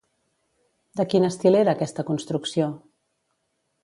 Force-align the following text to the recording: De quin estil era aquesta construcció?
De 1.01 1.03
quin 1.11 1.27
estil 1.29 1.57
era 1.59 1.75
aquesta 1.77 2.05
construcció? 2.07 2.71